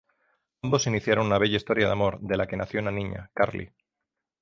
Ambos 0.63 0.87
iniciaron 0.87 1.27
una 1.27 1.37
bella 1.37 1.57
historia 1.57 1.85
de 1.85 1.91
amor 1.91 2.19
de 2.21 2.35
la 2.35 2.47
que 2.47 2.57
nació 2.57 2.79
una 2.79 2.89
niña, 2.89 3.29
Carly. 3.35 3.71